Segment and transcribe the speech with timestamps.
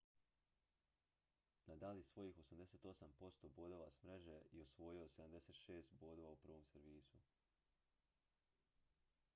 [1.67, 7.17] nadal je osvojio 88 % bodova s mreže i osvojio 76 bodova u prvom servisu